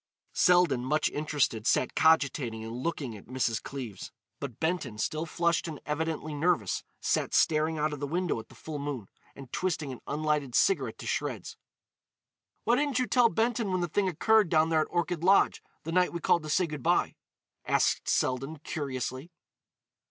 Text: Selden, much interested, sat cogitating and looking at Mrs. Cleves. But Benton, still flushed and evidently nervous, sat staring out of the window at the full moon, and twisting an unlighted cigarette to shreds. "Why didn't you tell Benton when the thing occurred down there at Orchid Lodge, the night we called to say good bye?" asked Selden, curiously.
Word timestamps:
Selden, 0.33 0.83
much 0.83 1.11
interested, 1.11 1.67
sat 1.67 1.93
cogitating 1.93 2.63
and 2.63 2.73
looking 2.75 3.15
at 3.15 3.27
Mrs. 3.27 3.61
Cleves. 3.61 4.11
But 4.39 4.59
Benton, 4.59 4.97
still 4.97 5.27
flushed 5.27 5.67
and 5.67 5.79
evidently 5.85 6.33
nervous, 6.33 6.83
sat 6.99 7.35
staring 7.35 7.77
out 7.77 7.93
of 7.93 7.99
the 7.99 8.07
window 8.07 8.39
at 8.39 8.49
the 8.49 8.55
full 8.55 8.79
moon, 8.79 9.09
and 9.35 9.53
twisting 9.53 9.91
an 9.91 10.01
unlighted 10.07 10.55
cigarette 10.55 10.97
to 10.97 11.05
shreds. 11.05 11.55
"Why 12.63 12.77
didn't 12.77 12.97
you 12.97 13.05
tell 13.05 13.29
Benton 13.29 13.71
when 13.71 13.81
the 13.81 13.87
thing 13.87 14.07
occurred 14.09 14.49
down 14.49 14.69
there 14.69 14.81
at 14.81 14.87
Orchid 14.89 15.23
Lodge, 15.23 15.61
the 15.83 15.91
night 15.91 16.11
we 16.13 16.19
called 16.19 16.41
to 16.41 16.49
say 16.49 16.65
good 16.65 16.81
bye?" 16.81 17.13
asked 17.63 18.09
Selden, 18.09 18.57
curiously. 18.63 19.29